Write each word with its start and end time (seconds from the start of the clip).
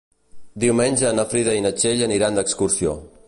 Diumenge 0.63 1.11
na 1.19 1.27
Frida 1.35 1.55
i 1.59 1.63
na 1.67 1.73
Txell 1.81 2.03
aniran 2.09 2.39
d'excursió. 2.41 2.97